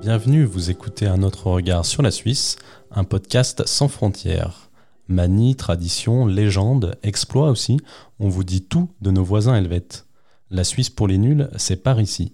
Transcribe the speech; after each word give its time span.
Bienvenue, 0.00 0.44
vous 0.44 0.70
écoutez 0.70 1.06
Un 1.06 1.22
autre 1.22 1.48
regard 1.48 1.84
sur 1.84 2.00
la 2.00 2.10
Suisse, 2.10 2.56
un 2.90 3.04
podcast 3.04 3.66
sans 3.66 3.86
frontières. 3.86 4.70
Manie, 5.08 5.56
tradition, 5.56 6.24
légende, 6.24 6.96
exploit 7.02 7.50
aussi, 7.50 7.78
on 8.18 8.30
vous 8.30 8.42
dit 8.42 8.62
tout 8.62 8.88
de 9.02 9.10
nos 9.10 9.22
voisins 9.22 9.54
helvètes. 9.54 10.06
La 10.48 10.64
Suisse 10.64 10.88
pour 10.88 11.06
les 11.06 11.18
nuls, 11.18 11.50
c'est 11.58 11.82
par 11.82 12.00
ici. 12.00 12.32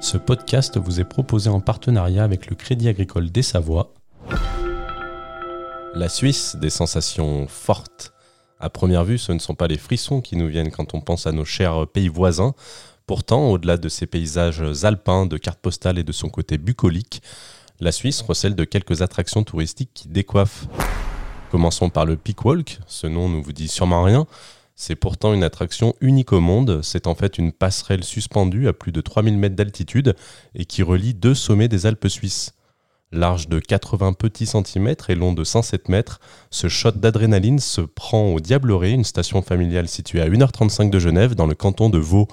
Ce 0.00 0.18
podcast 0.18 0.76
vous 0.76 1.00
est 1.00 1.08
proposé 1.08 1.48
en 1.48 1.60
partenariat 1.60 2.24
avec 2.24 2.50
le 2.50 2.56
Crédit 2.56 2.88
Agricole 2.88 3.30
des 3.30 3.42
Savoies. 3.42 3.94
La 5.94 6.10
Suisse, 6.10 6.56
des 6.56 6.70
sensations 6.70 7.46
fortes. 7.48 8.12
À 8.60 8.68
première 8.68 9.04
vue, 9.04 9.16
ce 9.16 9.32
ne 9.32 9.38
sont 9.38 9.54
pas 9.54 9.66
les 9.66 9.78
frissons 9.78 10.20
qui 10.20 10.36
nous 10.36 10.48
viennent 10.48 10.70
quand 10.70 10.92
on 10.92 11.00
pense 11.00 11.26
à 11.26 11.32
nos 11.32 11.46
chers 11.46 11.86
pays 11.86 12.08
voisins. 12.08 12.54
Pourtant, 13.06 13.50
au-delà 13.50 13.76
de 13.76 13.88
ces 13.88 14.06
paysages 14.06 14.84
alpins, 14.84 15.26
de 15.26 15.36
cartes 15.36 15.60
postales 15.60 15.98
et 15.98 16.04
de 16.04 16.12
son 16.12 16.28
côté 16.28 16.58
bucolique, 16.58 17.22
la 17.80 17.92
Suisse 17.92 18.22
recèle 18.22 18.54
de 18.54 18.64
quelques 18.64 19.02
attractions 19.02 19.42
touristiques 19.42 19.90
qui 19.92 20.08
décoiffent. 20.08 20.66
Commençons 21.50 21.90
par 21.90 22.06
le 22.06 22.16
Peak 22.16 22.44
Walk, 22.44 22.78
ce 22.86 23.06
nom 23.06 23.28
ne 23.28 23.42
vous 23.42 23.52
dit 23.52 23.68
sûrement 23.68 24.04
rien. 24.04 24.26
C'est 24.74 24.96
pourtant 24.96 25.34
une 25.34 25.44
attraction 25.44 25.94
unique 26.00 26.32
au 26.32 26.40
monde, 26.40 26.80
c'est 26.82 27.06
en 27.06 27.14
fait 27.14 27.38
une 27.38 27.52
passerelle 27.52 28.04
suspendue 28.04 28.68
à 28.68 28.72
plus 28.72 28.92
de 28.92 29.00
3000 29.00 29.36
mètres 29.36 29.56
d'altitude 29.56 30.16
et 30.54 30.64
qui 30.64 30.82
relie 30.82 31.12
deux 31.12 31.34
sommets 31.34 31.68
des 31.68 31.86
Alpes 31.86 32.08
suisses. 32.08 32.54
Large 33.12 33.48
de 33.48 33.58
80 33.60 34.14
petits 34.14 34.46
centimètres 34.46 35.10
et 35.10 35.14
long 35.14 35.34
de 35.34 35.44
107 35.44 35.90
mètres, 35.90 36.20
ce 36.50 36.68
shot 36.68 36.92
d'adrénaline 36.92 37.58
se 37.58 37.82
prend 37.82 38.32
au 38.32 38.40
Diableret, 38.40 38.92
une 38.92 39.04
station 39.04 39.42
familiale 39.42 39.88
située 39.88 40.22
à 40.22 40.28
1h35 40.28 40.88
de 40.88 40.98
Genève 40.98 41.34
dans 41.34 41.46
le 41.46 41.54
canton 41.54 41.90
de 41.90 41.98
Vaud. 41.98 42.26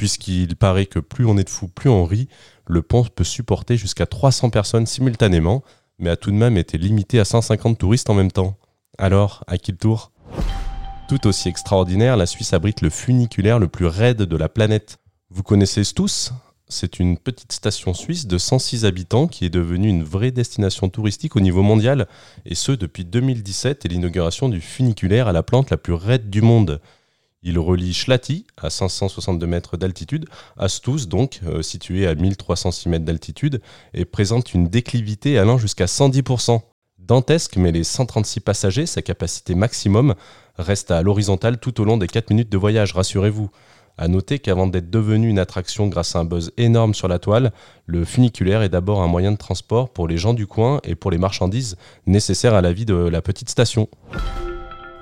Puisqu'il 0.00 0.56
paraît 0.56 0.86
que 0.86 0.98
plus 0.98 1.26
on 1.26 1.36
est 1.36 1.44
de 1.44 1.50
fous, 1.50 1.68
plus 1.68 1.90
on 1.90 2.06
rit, 2.06 2.26
le 2.66 2.80
pont 2.80 3.04
peut 3.04 3.22
supporter 3.22 3.76
jusqu'à 3.76 4.06
300 4.06 4.48
personnes 4.48 4.86
simultanément, 4.86 5.62
mais 5.98 6.08
a 6.08 6.16
tout 6.16 6.30
de 6.30 6.36
même 6.36 6.56
été 6.56 6.78
limité 6.78 7.20
à 7.20 7.26
150 7.26 7.76
touristes 7.76 8.08
en 8.08 8.14
même 8.14 8.32
temps. 8.32 8.56
Alors, 8.96 9.44
à 9.46 9.58
qui 9.58 9.72
le 9.72 9.76
tour? 9.76 10.10
Tout 11.06 11.26
aussi 11.26 11.50
extraordinaire, 11.50 12.16
la 12.16 12.24
Suisse 12.24 12.54
abrite 12.54 12.80
le 12.80 12.88
funiculaire 12.88 13.58
le 13.58 13.68
plus 13.68 13.84
raide 13.84 14.22
de 14.22 14.36
la 14.38 14.48
planète. 14.48 15.00
Vous 15.28 15.42
connaissez 15.42 15.82
tous? 15.94 16.32
C'est 16.66 16.98
une 16.98 17.18
petite 17.18 17.52
station 17.52 17.92
suisse 17.92 18.26
de 18.26 18.38
106 18.38 18.86
habitants 18.86 19.26
qui 19.26 19.44
est 19.44 19.50
devenue 19.50 19.88
une 19.88 20.02
vraie 20.02 20.30
destination 20.30 20.88
touristique 20.88 21.36
au 21.36 21.40
niveau 21.40 21.60
mondial, 21.60 22.08
et 22.46 22.54
ce 22.54 22.72
depuis 22.72 23.04
2017 23.04 23.84
et 23.84 23.88
l'inauguration 23.88 24.48
du 24.48 24.62
funiculaire 24.62 25.28
à 25.28 25.32
la 25.32 25.42
plante 25.42 25.68
la 25.68 25.76
plus 25.76 25.92
raide 25.92 26.30
du 26.30 26.40
monde. 26.40 26.80
Il 27.42 27.58
relie 27.58 27.94
Schlati, 27.94 28.46
à 28.58 28.68
562 28.68 29.46
mètres 29.46 29.78
d'altitude, 29.78 30.26
à 30.58 30.68
Stous, 30.68 31.06
donc, 31.06 31.40
euh, 31.46 31.62
situé 31.62 32.06
à 32.06 32.14
1306 32.14 32.90
mètres 32.90 33.06
d'altitude, 33.06 33.62
et 33.94 34.04
présente 34.04 34.52
une 34.52 34.68
déclivité 34.68 35.38
allant 35.38 35.56
jusqu'à 35.56 35.86
110%. 35.86 36.60
Dantesque, 36.98 37.56
mais 37.56 37.72
les 37.72 37.82
136 37.82 38.40
passagers, 38.40 38.84
sa 38.84 39.00
capacité 39.00 39.54
maximum, 39.54 40.14
restent 40.58 40.90
à 40.90 41.00
l'horizontale 41.00 41.58
tout 41.58 41.80
au 41.80 41.84
long 41.84 41.96
des 41.96 42.08
4 42.08 42.28
minutes 42.28 42.50
de 42.50 42.58
voyage, 42.58 42.92
rassurez-vous. 42.92 43.50
À 43.96 44.06
noter 44.06 44.38
qu'avant 44.38 44.66
d'être 44.66 44.90
devenu 44.90 45.28
une 45.28 45.38
attraction 45.38 45.86
grâce 45.86 46.16
à 46.16 46.18
un 46.18 46.24
buzz 46.26 46.52
énorme 46.58 46.92
sur 46.92 47.08
la 47.08 47.18
toile, 47.18 47.52
le 47.86 48.04
funiculaire 48.04 48.60
est 48.60 48.68
d'abord 48.68 49.02
un 49.02 49.08
moyen 49.08 49.32
de 49.32 49.38
transport 49.38 49.90
pour 49.90 50.08
les 50.08 50.18
gens 50.18 50.34
du 50.34 50.46
coin 50.46 50.80
et 50.84 50.94
pour 50.94 51.10
les 51.10 51.18
marchandises 51.18 51.76
nécessaires 52.06 52.54
à 52.54 52.60
la 52.60 52.72
vie 52.72 52.84
de 52.84 52.94
la 52.94 53.22
petite 53.22 53.48
station. 53.48 53.88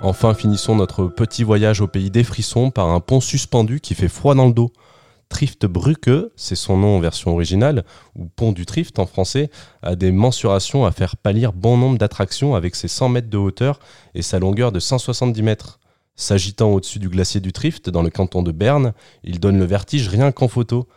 Enfin, 0.00 0.32
finissons 0.32 0.76
notre 0.76 1.06
petit 1.06 1.42
voyage 1.42 1.80
au 1.80 1.88
pays 1.88 2.10
des 2.10 2.22
frissons 2.22 2.70
par 2.70 2.88
un 2.88 3.00
pont 3.00 3.20
suspendu 3.20 3.80
qui 3.80 3.96
fait 3.96 4.08
froid 4.08 4.36
dans 4.36 4.46
le 4.46 4.52
dos. 4.52 4.72
Trift 5.28 5.66
Brücke, 5.66 6.30
c'est 6.36 6.54
son 6.54 6.76
nom 6.78 6.96
en 6.96 7.00
version 7.00 7.32
originale, 7.32 7.84
ou 8.14 8.26
pont 8.26 8.52
du 8.52 8.64
Trift 8.64 8.98
en 9.00 9.06
français, 9.06 9.50
a 9.82 9.96
des 9.96 10.12
mensurations 10.12 10.86
à 10.86 10.92
faire 10.92 11.16
pâlir 11.16 11.52
bon 11.52 11.76
nombre 11.76 11.98
d'attractions 11.98 12.54
avec 12.54 12.76
ses 12.76 12.86
100 12.86 13.08
mètres 13.08 13.28
de 13.28 13.36
hauteur 13.36 13.80
et 14.14 14.22
sa 14.22 14.38
longueur 14.38 14.70
de 14.70 14.78
170 14.78 15.42
mètres. 15.42 15.80
S'agitant 16.14 16.70
au-dessus 16.70 17.00
du 17.00 17.08
glacier 17.08 17.40
du 17.40 17.52
Trift, 17.52 17.90
dans 17.90 18.02
le 18.02 18.10
canton 18.10 18.42
de 18.42 18.52
Berne, 18.52 18.92
il 19.24 19.40
donne 19.40 19.58
le 19.58 19.64
vertige 19.64 20.08
rien 20.08 20.30
qu'en 20.30 20.48
photo. 20.48 20.88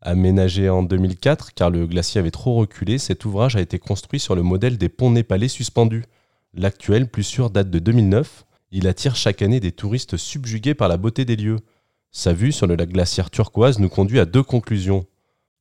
Aménagé 0.00 0.70
en 0.70 0.82
2004, 0.82 1.52
car 1.54 1.68
le 1.70 1.86
glacier 1.86 2.20
avait 2.20 2.30
trop 2.30 2.54
reculé, 2.54 2.96
cet 2.96 3.26
ouvrage 3.26 3.54
a 3.54 3.60
été 3.60 3.78
construit 3.78 4.18
sur 4.18 4.34
le 4.34 4.42
modèle 4.42 4.78
des 4.78 4.88
ponts 4.88 5.10
népalais 5.10 5.48
suspendus. 5.48 6.04
L'actuel, 6.54 7.06
plus 7.06 7.22
sûr, 7.22 7.50
date 7.50 7.70
de 7.70 7.78
2009. 7.78 8.45
Il 8.72 8.88
attire 8.88 9.14
chaque 9.14 9.42
année 9.42 9.60
des 9.60 9.72
touristes 9.72 10.16
subjugués 10.16 10.74
par 10.74 10.88
la 10.88 10.96
beauté 10.96 11.24
des 11.24 11.36
lieux. 11.36 11.60
Sa 12.10 12.32
vue 12.32 12.52
sur 12.52 12.66
le 12.66 12.74
lac 12.74 12.88
glaciaire 12.88 13.30
turquoise 13.30 13.78
nous 13.78 13.88
conduit 13.88 14.18
à 14.18 14.24
deux 14.24 14.42
conclusions. 14.42 15.06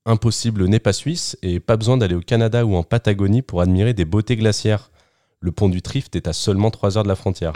Impossible 0.06 0.66
n'est 0.66 0.80
pas 0.80 0.94
suisse 0.94 1.38
et 1.42 1.60
pas 1.60 1.78
besoin 1.78 1.98
d'aller 1.98 2.16
au 2.16 2.22
Canada 2.22 2.66
ou 2.66 2.76
en 2.76 2.84
Patagonie 2.84 3.42
pour 3.42 3.62
admirer 3.62 3.94
des 3.94 4.06
beautés 4.06 4.36
glaciaires. 4.36 4.92
Le 5.40 5.52
pont 5.52 5.70
du 5.70 5.82
Trift 5.82 6.16
est 6.16 6.28
à 6.28 6.34
seulement 6.34 6.72
3 6.72 6.98
heures 6.98 7.04
de 7.04 7.10
la 7.10 7.16
frontière. 7.16 7.54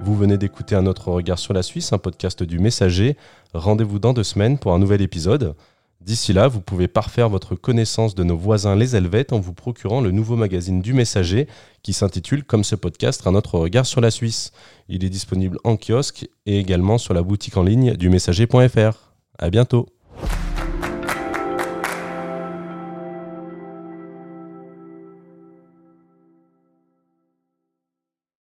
Vous 0.00 0.16
venez 0.16 0.36
d'écouter 0.36 0.74
un 0.74 0.86
autre 0.86 1.10
regard 1.10 1.38
sur 1.38 1.54
la 1.54 1.62
Suisse, 1.62 1.92
un 1.92 1.98
podcast 1.98 2.42
du 2.42 2.58
Messager. 2.58 3.16
Rendez-vous 3.54 3.98
dans 3.98 4.12
deux 4.12 4.24
semaines 4.24 4.58
pour 4.58 4.74
un 4.74 4.78
nouvel 4.78 5.00
épisode. 5.02 5.54
D'ici 6.04 6.34
là, 6.34 6.48
vous 6.48 6.60
pouvez 6.60 6.86
parfaire 6.86 7.30
votre 7.30 7.54
connaissance 7.54 8.14
de 8.14 8.24
nos 8.24 8.36
voisins 8.36 8.76
les 8.76 8.94
Helvètes 8.94 9.32
en 9.32 9.40
vous 9.40 9.54
procurant 9.54 10.02
le 10.02 10.10
nouveau 10.10 10.36
magazine 10.36 10.82
du 10.82 10.92
Messager 10.92 11.48
qui 11.82 11.94
s'intitule, 11.94 12.44
comme 12.44 12.62
ce 12.62 12.76
podcast, 12.76 13.26
Un 13.26 13.34
autre 13.34 13.58
regard 13.58 13.86
sur 13.86 14.02
la 14.02 14.10
Suisse. 14.10 14.52
Il 14.90 15.02
est 15.02 15.08
disponible 15.08 15.58
en 15.64 15.78
kiosque 15.78 16.28
et 16.44 16.58
également 16.58 16.98
sur 16.98 17.14
la 17.14 17.22
boutique 17.22 17.56
en 17.56 17.62
ligne 17.62 17.94
du 17.94 18.10
messager.fr. 18.10 19.14
À 19.38 19.48
bientôt. 19.48 19.93